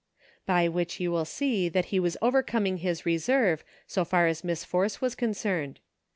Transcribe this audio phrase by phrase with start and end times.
[0.47, 4.63] By which you will see that he was overcoming his reserve, so far as Miss
[4.65, 5.79] Force was concerned.